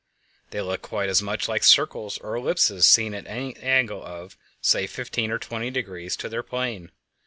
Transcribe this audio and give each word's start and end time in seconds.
They 0.49 0.61
look 0.61 0.81
quite 0.81 1.09
as 1.09 1.21
much 1.21 1.47
like 1.47 1.63
circles 1.63 2.17
or 2.17 2.33
ellipses 2.35 2.87
seen 2.87 3.13
at 3.13 3.27
an 3.27 3.55
angle 3.57 4.03
of, 4.03 4.35
say, 4.59 4.87
fifteen 4.87 5.29
or 5.29 5.37
twenty 5.37 5.69
degrees 5.69 6.15
to 6.15 6.27
their 6.27 6.41
plane. 6.41 6.89